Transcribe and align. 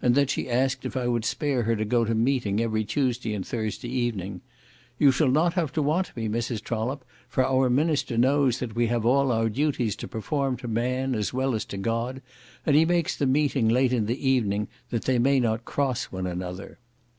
and 0.00 0.14
then 0.14 0.26
she 0.26 0.48
asked 0.48 0.86
if 0.86 0.96
I 0.96 1.08
would 1.08 1.26
spare 1.26 1.64
her 1.64 1.76
to 1.76 1.84
go 1.84 2.06
to 2.06 2.14
Meeting 2.14 2.58
every 2.58 2.86
Tuesday 2.86 3.34
and 3.34 3.46
Thursday 3.46 3.90
evening; 3.90 4.40
"You 4.98 5.10
shall 5.12 5.28
not 5.28 5.52
have 5.52 5.72
to 5.74 5.82
want 5.82 6.16
me, 6.16 6.26
Mrs. 6.26 6.62
Trollope, 6.62 7.04
for 7.28 7.44
our 7.46 7.68
minister 7.68 8.16
knows 8.16 8.60
that 8.60 8.74
we 8.74 8.86
have 8.86 9.04
all 9.04 9.30
our 9.30 9.50
duties 9.50 9.94
to 9.96 10.08
perform 10.08 10.56
to 10.56 10.68
man, 10.68 11.14
as 11.14 11.34
well 11.34 11.54
as 11.54 11.66
to 11.66 11.76
God, 11.76 12.22
and 12.64 12.76
he 12.76 12.86
makes 12.86 13.14
the 13.14 13.26
Meeting 13.26 13.68
late 13.68 13.92
in 13.92 14.06
the 14.06 14.26
evening 14.26 14.68
that 14.88 15.04
they 15.04 15.18
may 15.18 15.38
not 15.38 15.66
cross 15.66 16.04
one 16.04 16.26
another." 16.26 16.78